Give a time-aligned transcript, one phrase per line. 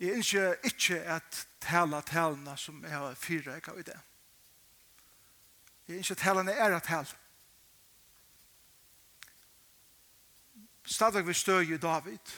[0.00, 4.00] Jeg ønsker ikke at tala talene som jeg har fyra jeg i det.
[5.88, 7.06] Jeg ønsker at talene er at tal.
[10.84, 12.34] Stadig vi støy i David.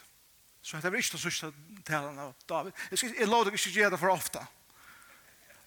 [0.63, 1.51] Så heter vi ikke det sørste
[1.87, 2.73] talene av David.
[2.91, 4.45] Jeg, skal, jeg lover ikke gjøre det for ofte.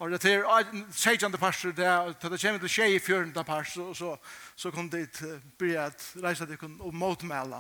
[0.02, 3.96] Og det er sejande parser der, til det kommer til skje i fjørende parser, og
[3.96, 4.16] så,
[4.56, 7.60] så kom det til å bli at reise til å motmelde.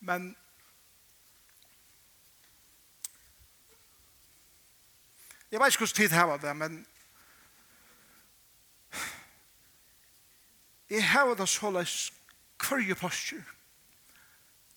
[0.00, 0.30] Men
[5.50, 6.86] Jeg vet ikke hvordan tid her det, men
[10.90, 12.12] jeg har det så løs
[12.58, 13.42] kvarje postur.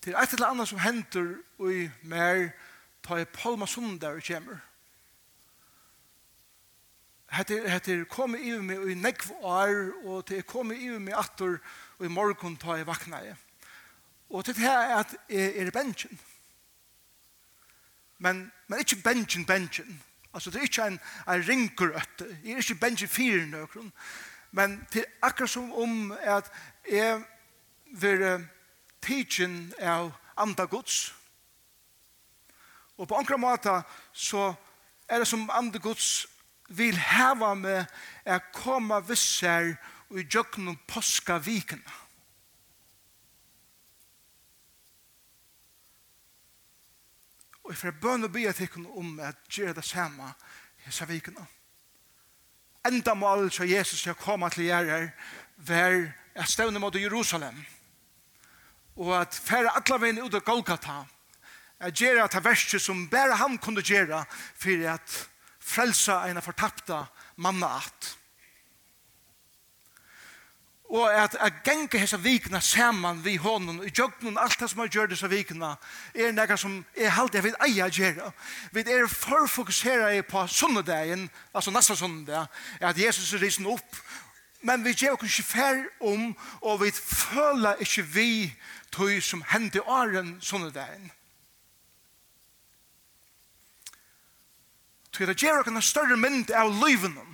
[0.05, 1.35] Det er et eller annet som henter
[1.71, 2.49] i mer
[3.03, 4.57] ta i palma sundar og kommer.
[7.33, 11.15] Hette er kommet i meg og i negv år, og det er kommet i meg
[11.17, 11.57] atter
[11.97, 13.33] og i morgen ta i vakna i.
[14.29, 16.19] Og det her er at jeg er bensin.
[18.17, 20.01] Men, men ikke bensin, bensin.
[20.33, 22.37] Altså det er ikke en, en ringgrøtte.
[22.43, 23.93] Jeg er ikke bensin fire nøkron.
[24.51, 26.51] Men det er akkurat som om at
[26.91, 27.21] jeg
[27.93, 28.47] vil
[29.01, 31.15] tidsen av andre gods.
[32.97, 33.81] Og på andre måter
[34.13, 34.53] så
[35.09, 36.27] er det som andre gods
[36.69, 37.85] vil heva med
[38.25, 39.75] å komme visser
[40.09, 42.02] og i djøkken om påskavikene.
[47.63, 48.61] Og jeg får bønne og be at
[48.95, 50.33] om at gjøre det samme
[50.79, 51.45] i disse vikene.
[52.85, 55.09] Enda mål så Jesus skal komme til gjerrer
[55.57, 57.65] var at stevne mot Jerusalem
[58.95, 61.03] og at færre alle veien ut av Golgata
[61.83, 65.15] at gjøre det verset som bare han kunne gjøre for at
[65.63, 67.05] frelsa en fortapta
[67.35, 68.17] mannaat
[70.93, 75.15] og at at ganga hesa vikna saman við honum og jøgnum alt tað sum gjørðu
[75.15, 75.71] hesa vikna
[76.13, 78.29] er nakar sum er halt við eiga gera.
[78.71, 82.45] Við er for fokusera på sunnudagen altså næsta sunnudag
[82.79, 83.97] at Jesus er risen upp.
[84.61, 88.53] Men vi gjør ikke fer om og vi føler ikke vi
[88.91, 91.11] tøy som hendte åren sunnudagen
[95.13, 97.25] Tøy det gjør ikke en større mynd av livene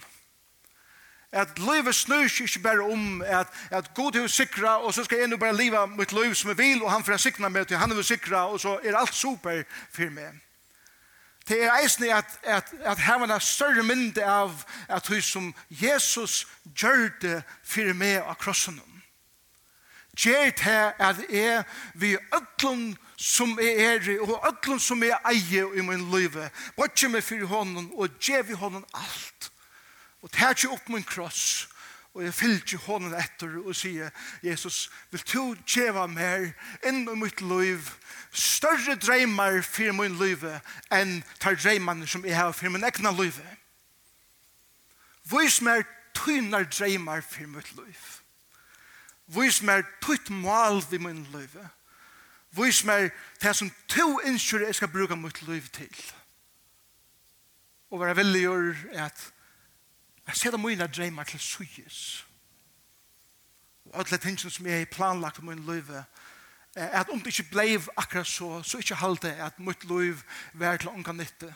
[1.32, 5.20] at livet snur seg ikke bare om at, at god er sikra, og så skal
[5.20, 7.78] jeg nå bare liva mitt liv som jeg vil, og han får sikra meg til
[7.78, 9.64] han er sikra, og så er alt super
[9.94, 10.40] for meg.
[11.50, 15.54] Det er eisne at, at, at her var en større mynd av at hun som
[15.70, 16.48] Jesus
[16.78, 18.82] gjør det for meg av krossen.
[20.20, 21.64] Gjør det at jeg
[21.96, 26.38] vi ødlund som jeg er i, og ødlund som jeg eier i min liv.
[26.76, 29.52] Bortje meg for hånden, og gjør vi hånden alt
[30.22, 31.68] og tar ikke opp min kross
[32.14, 34.10] og jeg fyller ikke hånden etter og sier
[34.44, 36.50] Jesus, vil du gjøre mer
[36.88, 37.86] inn i mitt liv?
[38.34, 40.44] Større dreimer for min liv
[40.92, 43.40] enn tar dreimene som jeg har for min egna liv
[45.30, 45.86] Vis mer
[46.18, 48.06] tynner dreimer for mitt liv.
[49.30, 51.58] Vis mer tytt mål for min liv
[52.58, 55.94] Vis mer det som to innskyr jeg skal bruke mitt liv til.
[57.92, 58.26] Og være
[58.92, 59.30] er at
[60.30, 62.26] Jeg ser det mye dreymar til suyes.
[63.90, 66.04] Og alle tingene som jeg har planlagt om min løyve,
[66.76, 70.22] at om det ikke ble akkurat så, så ikke halte at mitt liv
[70.54, 71.50] var til ånka nytte.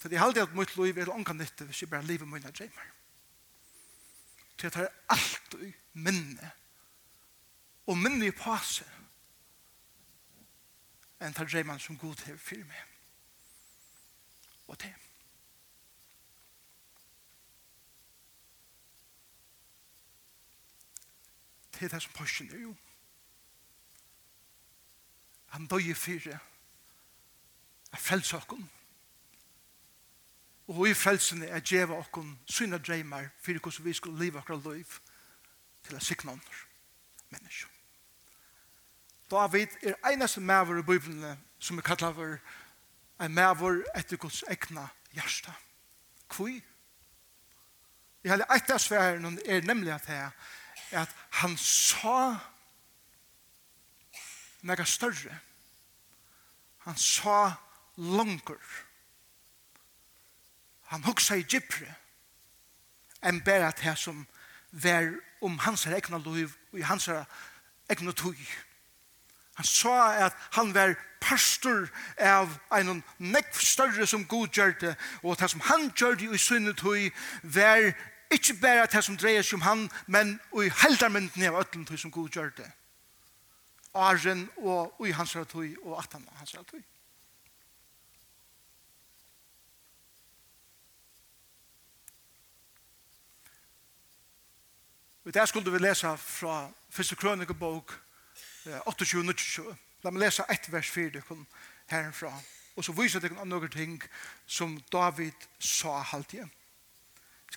[0.00, 2.50] Så det halte at mitt liv er til ånka nytte hvis jeg bare lever mine
[2.50, 2.88] dreymar.
[4.56, 6.50] Så jeg tar alt i minne
[7.86, 8.88] og minne i pase.
[11.20, 12.82] enn tar dreymar som god hever fyrir meg.
[14.68, 15.07] Og det er
[21.78, 22.74] til det som påsken er jo.
[25.48, 26.38] Han døg i fire.
[27.92, 28.70] Jeg frelser okken.
[30.68, 34.98] Og i frelsene er djeva okken syna dreymar for hvordan vi skulle leve akkurat liv
[35.86, 36.64] til å sikne andre
[37.30, 37.70] mennesker.
[39.30, 44.88] David er eneste maver i Bibelen som er kallet for en maver etter Guds egna
[45.16, 45.52] hjärsta.
[46.36, 46.52] Hvor?
[48.24, 50.20] Jeg har eit av sværen er nemlig at det
[50.92, 52.38] at han sa
[54.62, 55.38] nega større.
[56.78, 57.52] Han sa
[57.96, 58.60] langer.
[60.88, 61.94] Han hugsa i gypre
[63.26, 64.26] enn bæra til som
[64.70, 65.10] vær
[65.42, 67.08] om hans egna liv og i hans
[67.90, 68.38] egna tog.
[69.58, 71.88] Han sa at han var pastor
[72.18, 77.10] av en nekv større som god gjørte, og det som han gjørte i sinne tog
[77.42, 77.90] var
[78.30, 82.12] Ikke bare det som dreier seg om han, men i heldermynden av øtlen tog som
[82.12, 82.68] god gjør det.
[83.94, 86.82] Åren og i hans ratøy og at han hans ratøy.
[95.24, 97.18] Og der skulle vi lese fra 1.
[97.18, 98.00] krønikebok
[98.66, 99.74] 28-29.
[100.02, 101.22] La meg lese ett vers 4
[101.88, 102.32] herfra.
[102.76, 104.02] Og så viser det noen ting
[104.46, 106.52] som David sa halvtiden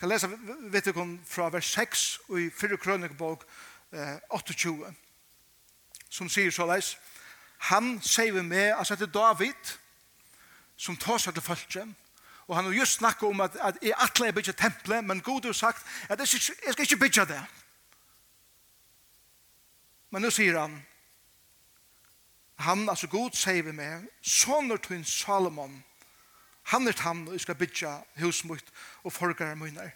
[0.01, 0.27] skal lesa
[0.73, 3.43] vittikon fra vers 6 i 4 krønikebok
[3.93, 4.93] eh, 28
[6.09, 6.95] som sier så leis
[7.69, 9.73] han sier vi med altså er David
[10.73, 11.91] som tar seg til falskjen
[12.47, 15.45] og han har just snakket om at, at jeg atle er bygget tempelet men god
[15.45, 17.43] har sagt at jeg skal, jeg skal ikke bygge det
[20.09, 20.81] men nå sier han
[22.57, 25.83] han altså god sier vi med sånn er Salomon
[26.63, 28.43] Han er han, og jeg skal bytja hus
[29.03, 29.89] og forgare munar.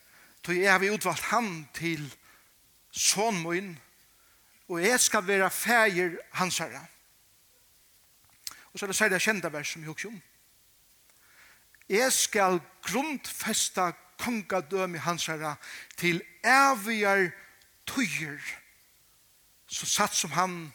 [0.45, 2.15] Så jeg har vi utvalgt han til
[2.91, 3.79] son mun,
[4.67, 6.85] og jeg skal være fægir hans herre.
[8.73, 10.21] Og så er det særlig kjenda vers som jeg husker om.
[11.89, 15.55] Jeg skal grundfesta kongadømi hans herre
[15.97, 17.29] til evigjar
[17.87, 18.41] tøyer,
[19.67, 20.73] så satt som han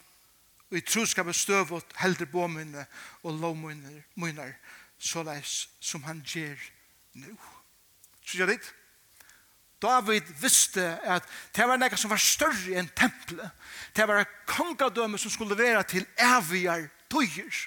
[0.70, 2.84] og i troskapet støvot helder båmynne
[3.22, 4.52] og lovmynner
[5.00, 6.61] så leis som han gjør
[7.12, 7.32] nu.
[8.26, 8.61] Så gjør det.
[9.82, 11.25] David visste at
[11.56, 13.49] det var noe som var større enn tempelet.
[13.97, 17.62] Det var kongadømme som skulle være til evigere tøyer.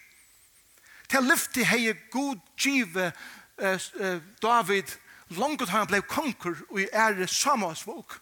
[1.10, 3.12] Det lyfte hei god give
[3.58, 4.94] eh, David
[5.34, 8.20] langt han blei konger og i ære Samuelsvåk.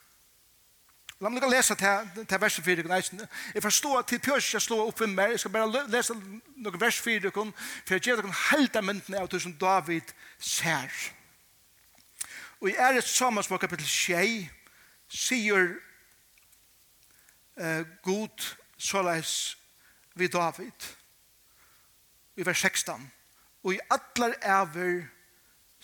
[1.21, 2.83] La meg lese til, til vers 4.
[3.53, 5.33] Jeg forstår at til pjørs jeg slår opp med meg.
[5.35, 7.29] Jeg skal bare lese noen vers 4.
[7.29, 10.89] For jeg gjør dere helda myndene av det som David ser.
[12.57, 14.49] Og i æret sammen som kapittel 6
[15.13, 15.69] sier
[17.61, 18.49] uh, God
[18.81, 19.57] såleis
[20.17, 20.89] vi David.
[22.35, 23.11] I vers 16.
[23.61, 25.05] Og i atler æver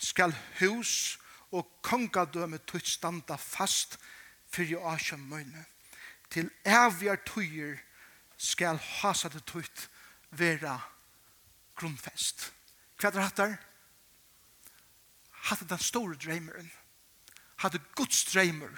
[0.02, 1.18] skal hus
[1.54, 4.16] og kongadømme tutt standa fast til
[4.52, 5.64] fyrir asjan møyne.
[6.30, 7.78] Til evjar tøyer
[8.38, 9.88] skal hasa det tøyt
[10.30, 10.78] vera
[11.78, 12.52] grunnfest.
[12.98, 13.56] Hva er hattar?
[15.48, 16.70] Hattar den store dreimeren.
[17.56, 18.70] Hattar Guds dreimer.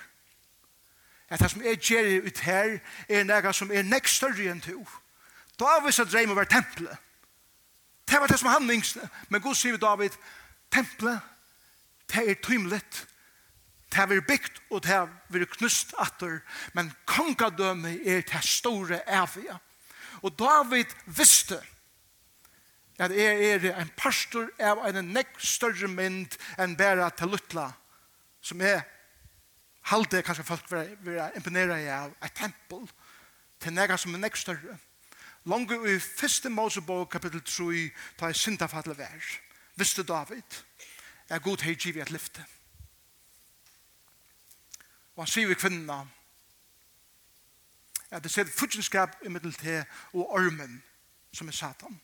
[1.30, 2.78] At det som er gjerrig ut her
[3.08, 4.82] er nega som er nek større enn to.
[5.60, 6.96] Davids dreimer var tempelet.
[8.10, 9.08] Det var det som han yngste.
[9.28, 10.16] Men Gud sier David,
[10.72, 11.20] tempelet,
[12.10, 13.06] det er tymlet,
[13.90, 16.40] Det er bygd og det er knust atter,
[16.74, 19.58] men kongadømme er det store evige.
[20.22, 21.60] Og David visste
[23.00, 27.70] at jeg er en pastor av en nekk større mynd enn bare til Lutla,
[28.44, 28.84] som er
[29.88, 32.84] halde kanskje folk vil, vil imponere av et tempel
[33.60, 34.76] til nekk som er nekk større.
[35.48, 37.88] Lange i første Mosebog kapittel 3
[38.20, 39.28] ta i syndafatle vær,
[39.80, 40.60] visste David,
[41.30, 42.59] er god hei givet lyftet.
[45.16, 46.02] Og han sier vi kvinna
[48.10, 50.80] at det ser futsinskap i middel til og ormen
[51.32, 52.00] som er satan.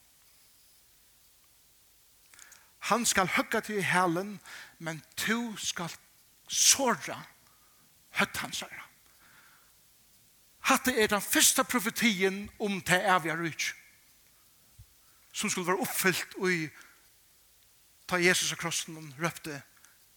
[2.86, 4.36] Han skal høgga til i helen,
[4.78, 5.90] men to skal
[6.48, 7.18] såra
[8.20, 8.84] høtt hans herre.
[10.66, 13.66] Hatt er den første profetien om det evige rydt
[15.36, 16.68] som skulle være oppfyllt og i
[18.08, 19.60] ta Jesus av krossen og røpte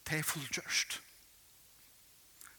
[0.07, 0.99] til er fullgjørst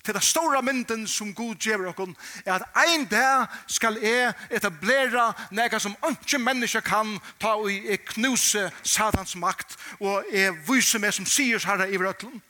[0.04, 2.14] til den store mynden som Gud gjør dere,
[2.44, 7.70] er at ein dag skal jeg etablera noe som ikke mennesker kan ta og
[8.14, 12.40] knuse satans makt, og jeg viser meg som sier herre i vrøtlen.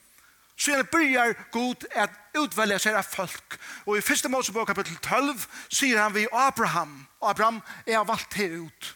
[0.60, 3.56] Så jeg byrjar Gud at utvelja seg av folk.
[3.88, 4.28] Og i 1.
[4.28, 8.90] Mosebok kapitel 12 sier han vi Abraham, Abraham, er har valgt her ut.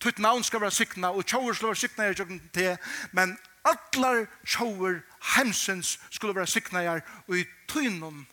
[0.00, 2.76] Tutt navn skal være sikna, og tjover skal være sikna i tjokken til,
[3.12, 3.36] men
[3.68, 8.26] allar tjauer hemsens skulle være siknajar og i tøynum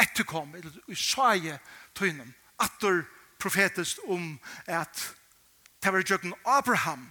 [0.00, 1.58] etterkom, eller i saie
[1.94, 3.02] tøynum, atter
[3.40, 4.34] profetist om
[4.66, 5.16] at
[5.80, 7.08] det var jøkken Abraham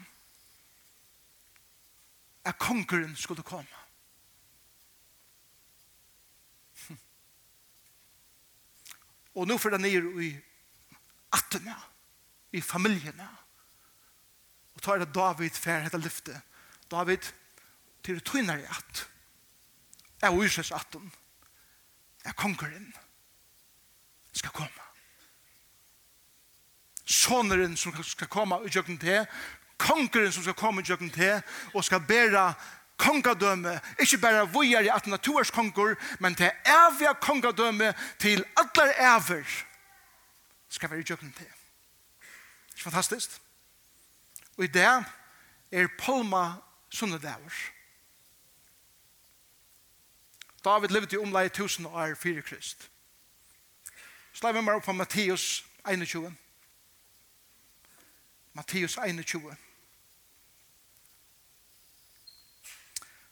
[2.45, 3.79] at kongeren skulle komme.
[9.35, 10.29] Og nå fyrir det ned i
[11.31, 11.75] attene,
[12.51, 13.27] i familjene.
[14.75, 16.41] Og tar det David fer hette lyfte.
[16.91, 17.29] David,
[18.03, 19.05] til tøynare at
[20.21, 21.11] er uisers atten
[22.25, 22.93] er kongeren
[24.33, 24.87] skal komme
[27.05, 29.25] soneren som skal komme i jøkken til
[29.77, 31.41] kongeren som skal komme i jøkken til
[31.73, 32.53] og skal bære
[32.99, 39.43] kongadømme, ikke bare vujer i at naturens konger, men til evige kongadømme til alle ever
[40.69, 41.47] skal være i jøkken til.
[42.69, 43.41] Ikke fantastisk?
[44.57, 45.03] Og i det
[45.71, 46.53] er Palma
[46.89, 47.53] sunnedagur.
[50.65, 52.89] David levde i omleie tusen år fyrir krist.
[54.33, 56.35] Slag vi meg opp på Matteus 21.
[58.53, 59.55] Matteus 21.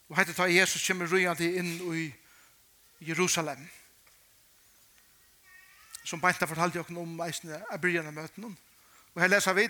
[0.08, 2.08] Og heiter ta Jesus kommer rujande inn i
[3.04, 3.68] Jerusalem.
[6.08, 8.56] Som beinta fortalte dere om eisne av brygjene møten.
[9.16, 9.68] Og her leser vi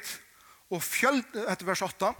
[0.69, 2.11] og fjöld, etter vers 8,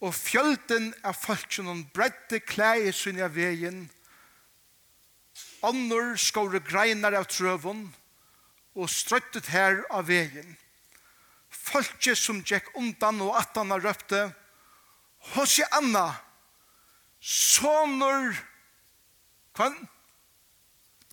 [0.00, 3.84] og fjölden av folksen og bredde klei i synja vegin
[5.64, 7.86] Annor skåre greinar av trøvun
[8.74, 10.56] og strøttet her av vegen.
[11.48, 14.26] Folket som gikk undan og attana røpte,
[15.34, 16.10] Hossi Anna,
[17.20, 18.34] sonur,
[19.56, 19.78] kvann,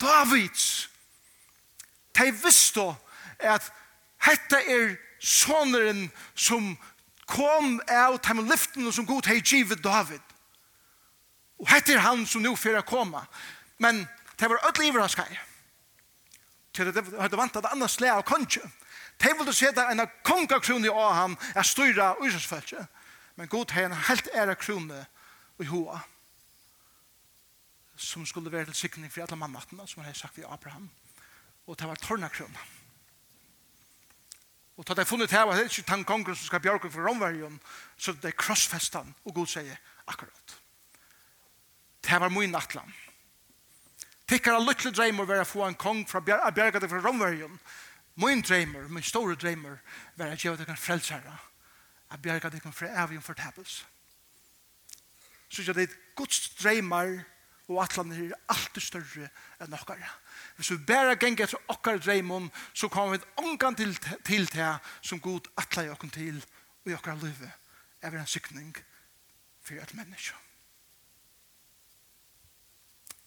[0.02, 0.90] Davids.
[2.18, 2.84] De visste
[3.40, 3.70] at
[4.26, 6.74] hette er sonuren som
[7.30, 10.22] kom av de lyftene som god hei givet David.
[11.62, 13.22] Og hette er han som nå fyrir å komme.
[13.82, 14.04] Men
[14.42, 15.42] Det var öll iverraskar.
[16.74, 18.62] Til det hadde vant at annars slæ av konge.
[19.22, 22.88] De ville sette en kongakrone i ham er styra ursensfølse.
[23.36, 25.06] Men god har en helt ære krone
[25.60, 26.00] i hoa
[27.98, 30.90] som skulle være til sikning for alle mannmattene som han har sagt vi Abraham.
[31.68, 32.58] Og det var tårnakrone.
[34.78, 37.62] Og da de funnet her var det ikke den kongen som skal bjørke for romverjen,
[37.98, 40.58] så det er krossfestan, og god sier akkurat.
[42.02, 42.90] Det var min nattland.
[44.32, 47.60] Tikkara lytle dreymor vera få en kong fra bjerget fra Romverjon.
[48.16, 49.80] Min dreymor, min store dreymor,
[50.16, 51.34] var å gjøre frelsara.
[52.12, 53.84] A Å bjerget dere fra evigen fortapelse.
[55.52, 57.12] Så jeg det Guds dreymar
[57.68, 59.28] og atlander er alltid større
[59.60, 60.08] enn okkara.
[60.56, 63.92] Hvis vi bare ganger etter okkara dreymon, så kommer vi ångan til,
[64.24, 66.40] til det som god atler i til
[66.86, 67.52] og i okkara livet.
[68.02, 68.72] Jeg en sykning
[69.62, 70.40] for et menneske.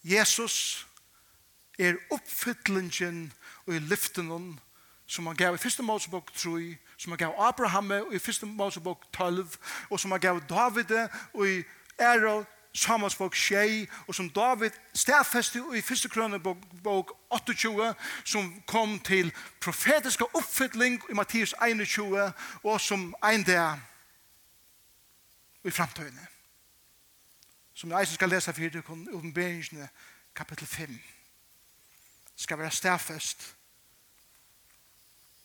[0.05, 0.87] Jesus
[1.79, 3.33] er oppfyllingen
[3.67, 4.59] og i lyften
[5.07, 9.49] som han gav i første Mosebok 3, som han gav Abraham i første Mosebok 12,
[9.91, 11.63] og som han gav David og i
[12.01, 20.25] Ero Samansbok 6, og som David stedfeste i første krønebok 28, som kom til profetiske
[20.35, 23.79] oppfylling i Mattias 21, og som en dag
[25.65, 26.27] i fremtøyene.
[27.75, 29.89] Som jeg skal lese for dere om begynnelsene
[30.35, 31.01] kapittel 5
[32.37, 33.55] skal være stafest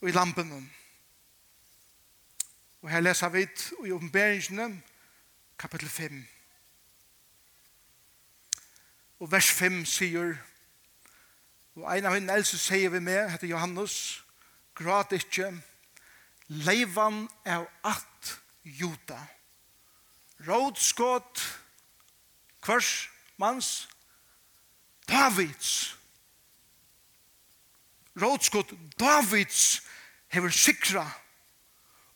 [0.01, 0.73] og i lampen.
[2.81, 3.47] Og her leser vi
[3.85, 4.81] i oppenberingene
[5.59, 6.27] kapittel 5.
[9.19, 10.37] Og vers 5 sier,
[11.75, 14.23] og en av henne else sier vi med, heter Johannes,
[14.75, 15.51] gråt ikke,
[16.47, 19.19] leivan er at juta.
[20.47, 21.43] Rådskott,
[22.63, 23.89] kvars, mans,
[25.09, 25.98] Davids,
[28.21, 29.81] rådskott Davids
[30.29, 31.05] hever sikra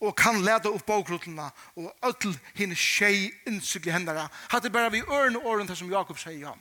[0.03, 4.27] og kan leda upp bókrutluna og öll hinn tjei innsikli hendara.
[4.51, 6.53] Hatt er bara vi ørn og ørn som Jakob sier ja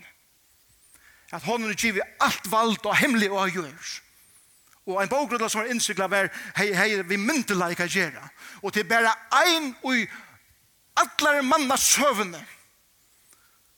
[1.33, 4.03] At hon er givet alt vald og hemmelig og gjørs.
[4.87, 8.29] Og ein bókrutla som er innsikla ver hei, hei vi myndelaika gjerra.
[8.63, 10.07] Og til bara ein og
[10.97, 12.47] allar manna søvne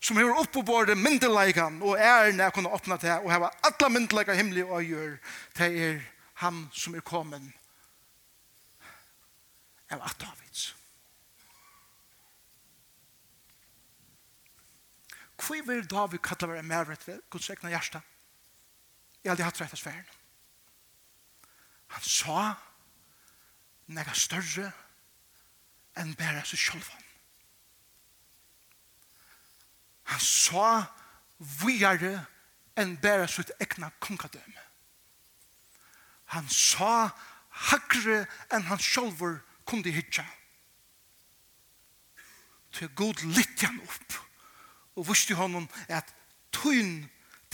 [0.04, 3.49] som hever oppe på det myndelagan og er når jeg kunne åpne til og heva
[3.64, 5.14] alle myndelaga himmelig og gjør
[5.56, 6.00] til er
[6.42, 7.52] han som er kommet
[9.94, 10.75] av at Davids.
[15.38, 18.00] Hvor vil David kalle være medrett ved Guds egna hjärsta?
[19.23, 20.12] Jeg har aldri hatt rett av sfæren.
[21.94, 22.38] Han sa
[23.87, 24.73] nega større
[26.00, 27.03] enn bæra seg sjølvan.
[30.11, 30.84] Han sa
[31.38, 32.26] videre
[32.76, 34.62] enn bæra sitt egna kongadøme.
[36.34, 37.11] Han sa
[37.70, 40.25] hakre enn han sjolver kundi hitja.
[42.75, 44.20] Til god litt han opp
[44.99, 46.11] og visste honom at
[46.54, 47.04] tøyn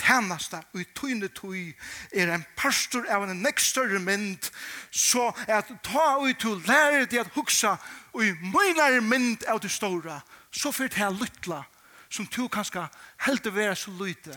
[0.01, 1.75] tænasta og tøyne tøy
[2.17, 4.49] er en pastor av en nekst større mynd
[4.91, 7.77] så at ta ut og lære deg at huksa
[8.15, 11.63] og i møynare mynd av det stora så fyrt her lytla
[12.11, 14.35] som du kanskje å være så lite,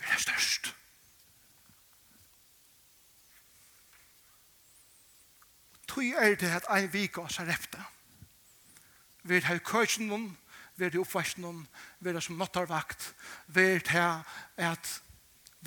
[0.00, 0.74] være størst.
[5.90, 7.82] Tøy er det at ein vik oss er efter.
[9.22, 10.30] Vi har køysen noen,
[10.76, 11.64] vi har oppvæsten noen,
[12.00, 13.10] vi er som nattarvakt,
[13.52, 14.22] vi har
[14.56, 14.92] at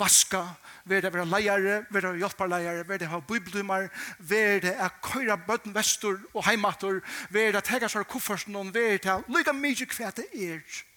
[0.00, 0.42] vaska,
[0.84, 3.86] vi har være leiere, vi har hjelparleiere, vi har bibeldomar,
[4.18, 6.98] vi har køyra bøtten vestor og heimator,
[7.30, 10.64] vi har tega seg koffersen noen, vi har lykke mye hva det er.
[10.64, 10.93] Vi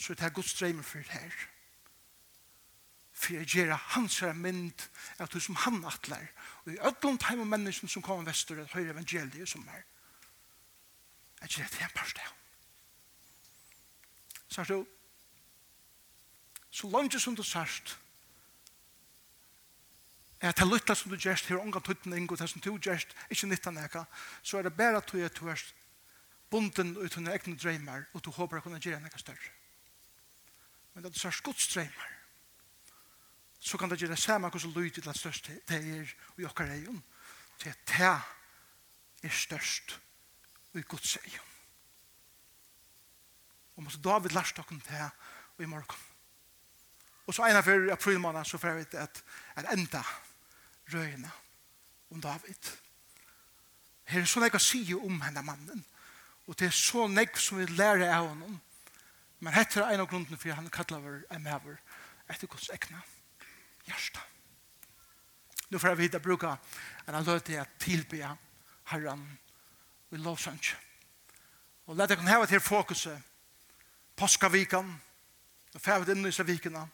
[0.00, 1.32] så det er Guds dreimer for det her.
[3.12, 4.86] For jeg gjør hans her mynd
[5.20, 6.30] av det som han atler.
[6.64, 9.82] Og i ødlom time av mennesken som kommer vestur og høyre evangeliet som er.
[11.42, 12.32] Jeg gjør det en par sted.
[14.48, 14.80] Så er det
[16.70, 17.98] så langt som du sørst
[20.40, 23.46] at det lytta som du gjerst her omgang tuttning og det som du gjerst ikke
[23.46, 24.04] nytta neka
[24.42, 25.64] så er det bare at du er
[26.50, 29.59] bunden ut av egne dreimer og du håper å kunne gjøre neka større
[30.94, 32.08] Men det er skotstreimer.
[33.60, 36.72] Så kan det gjøre det samme hvordan lyd til at størst det er i okkar
[36.72, 37.02] egen.
[37.58, 40.00] Til at det er størst
[40.74, 41.50] i Guds egen.
[43.76, 45.98] Og måtte David lærst okken til i morgen.
[47.26, 49.22] Og så ena for aprilmåneden så får vi at,
[49.56, 50.02] at enda
[50.92, 51.30] røyene
[52.10, 52.72] om David.
[54.04, 55.84] Her er så nek å si om henne mannen.
[56.46, 58.58] Og det er så nek som vi lærer av honom
[59.40, 61.80] Men hette er en av grunden for han kallar vår en maver
[62.28, 63.00] etter Guds ekne
[63.88, 64.20] hjärsta.
[65.68, 66.56] Nu får vi hitta bruka
[67.06, 68.36] en av til at tilbe
[68.84, 69.38] herran
[70.10, 70.60] i lovsang.
[71.86, 73.22] Og let dere hava til fokuset
[74.16, 74.90] påskavikan
[75.74, 76.88] og fævet inn i vikene.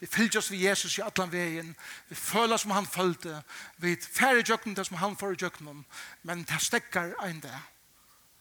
[0.00, 1.76] Vi fylgjer oss vid Jesus i atlan veien.
[2.08, 3.42] Vi føler som han følte.
[3.76, 5.84] Vi færre jøkken det som han får i jøkken.
[6.22, 7.58] Men det stekker en det.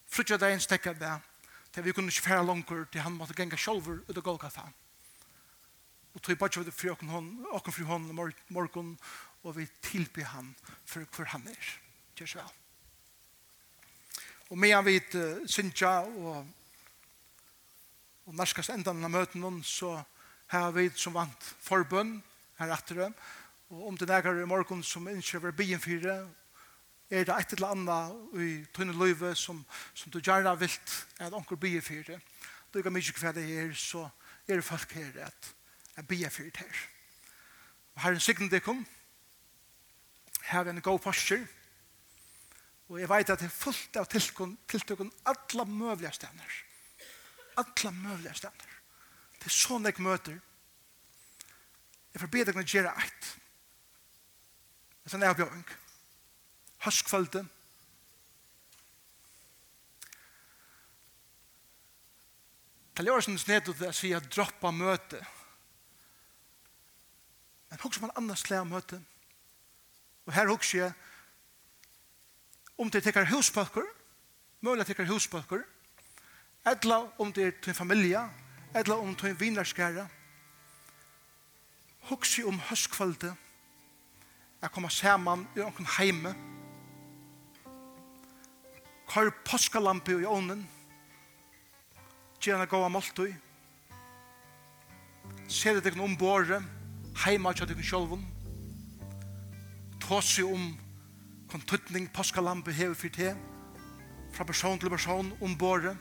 [0.10, 1.20] Frutja det en stekker det
[1.72, 4.64] til vi kunne ikke fære langer, til han måtte genga sjolver ut av Golgata.
[6.14, 8.12] Og tog bare det fri åkken hånd, åkken fri hånd
[8.52, 8.98] morgen,
[9.44, 10.52] og vi tilby han
[10.86, 11.70] for hvor han er.
[12.18, 12.58] Gjør så vel.
[14.52, 16.44] Og med han vidt uh, Sintja og,
[18.28, 19.96] og norskast endan av møten hon, så
[20.52, 22.18] har vi som vant forbønn
[22.60, 23.16] her etter dem.
[23.72, 26.18] Og om det nægare i morgen som ikke vil bli en fire,
[27.12, 30.72] er det et eller annet i tøyne løyve som, som du gjerne vil
[31.20, 32.20] at onker byer for det.
[32.72, 34.06] Du kan mye hva det er, så
[34.48, 35.50] er det folk her at
[35.98, 36.84] jeg byer for det her.
[37.96, 38.86] Og her er en sikken det kom.
[40.48, 41.48] Her er en god posture.
[42.90, 46.56] Og jeg vet at det er fullt av tiltøkken, tiltøkken alle møvelige stener.
[47.60, 48.80] Alle møvelige stener.
[49.40, 50.40] Det er sånn jeg møter.
[52.14, 53.30] Jeg får be deg å gjøre et.
[55.04, 55.64] Det er en avbjøring
[56.86, 57.46] høstkvølde.
[62.96, 65.22] Taljarsen sned ut det, sier at droppa møte.
[67.72, 69.00] Men hos man annars lær møte.
[70.28, 70.92] Og her hos jeg,
[72.78, 73.86] om det tekker husbøkker,
[74.62, 75.64] mulig tekker husbøkker,
[76.68, 78.22] etla om det er til familie,
[78.78, 80.10] etla om det en vinerskære,
[82.10, 83.36] Huxi om høstkvalde.
[84.62, 86.34] jeg kommer sammen i noen heime,
[89.12, 90.62] Kar påskalampe i ånden.
[92.40, 93.34] Gjerne gå av måltøy.
[95.52, 96.64] Se det ikke om båret.
[97.26, 98.22] Heima ikke det sjolven.
[100.00, 100.70] Tås om
[101.52, 103.34] kontuttning påskalampe hever for te.
[104.32, 105.98] Fra person til person om båret.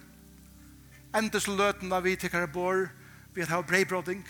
[1.11, 2.93] Endes løten av vi tikkere bår.
[3.35, 4.23] Vi har breibrodding.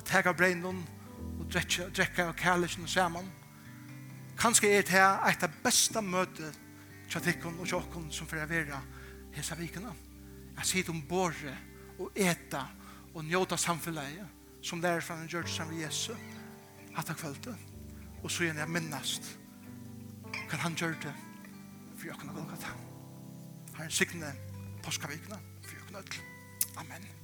[0.00, 0.82] Jeg teker breinon
[1.38, 3.30] og drekka av kærlesen sammen.
[4.34, 6.58] Kanskje er det her et av beste møtet
[7.10, 8.80] tjattikkon og tjokkon som fyrir vera
[9.34, 9.92] hesa vikina.
[10.58, 11.56] Jeg sier om borre
[11.98, 12.66] og eta
[13.14, 16.14] og njóta samfunnet som lærer fra en gjørt sammen med Jesu
[16.94, 17.54] hatt av kvölde
[18.20, 19.30] og så gjerne jeg minnast
[20.50, 21.14] kan han gjør det
[21.96, 22.68] for jeg kan ha gått
[23.78, 24.34] Herren signe
[24.84, 26.28] påskavikene for jeg kan
[26.80, 27.19] Amen.